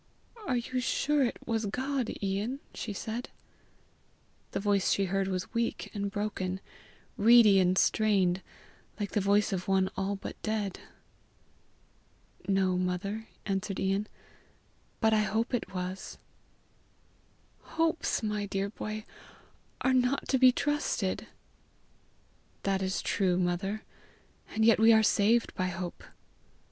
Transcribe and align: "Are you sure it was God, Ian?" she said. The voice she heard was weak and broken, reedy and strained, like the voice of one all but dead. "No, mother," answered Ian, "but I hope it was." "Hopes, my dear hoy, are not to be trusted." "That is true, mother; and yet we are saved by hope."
"Are 0.47 0.57
you 0.57 0.79
sure 0.79 1.23
it 1.23 1.37
was 1.45 1.67
God, 1.67 2.11
Ian?" 2.23 2.59
she 2.73 2.91
said. 2.91 3.29
The 4.49 4.59
voice 4.59 4.89
she 4.89 5.05
heard 5.05 5.27
was 5.27 5.53
weak 5.53 5.91
and 5.93 6.09
broken, 6.09 6.59
reedy 7.17 7.59
and 7.59 7.77
strained, 7.77 8.41
like 8.99 9.11
the 9.11 9.21
voice 9.21 9.53
of 9.53 9.67
one 9.67 9.91
all 9.95 10.15
but 10.15 10.41
dead. 10.41 10.79
"No, 12.47 12.79
mother," 12.79 13.27
answered 13.45 13.79
Ian, 13.79 14.07
"but 15.01 15.13
I 15.13 15.21
hope 15.21 15.53
it 15.53 15.71
was." 15.71 16.17
"Hopes, 17.77 18.23
my 18.23 18.47
dear 18.47 18.71
hoy, 18.75 19.05
are 19.81 19.93
not 19.93 20.27
to 20.29 20.39
be 20.39 20.51
trusted." 20.51 21.27
"That 22.63 22.81
is 22.81 23.03
true, 23.03 23.37
mother; 23.37 23.83
and 24.49 24.65
yet 24.65 24.79
we 24.79 24.91
are 24.93 25.03
saved 25.03 25.53
by 25.53 25.67
hope." 25.67 26.03